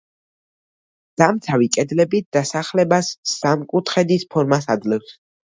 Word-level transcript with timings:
დამცავი 1.21 1.69
კედლები 1.75 2.21
დასახლებას 2.37 3.13
სამკუთხედის 3.35 4.29
ფორმას 4.33 4.71
აძლევს. 4.77 5.15